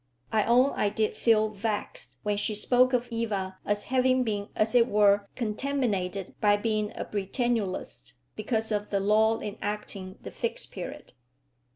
[0.31, 4.73] I own I did feel vexed when she spoke of Eva as having been as
[4.73, 11.13] it were contaminated by being a Britannulist, because of the law enacting the Fixed Period.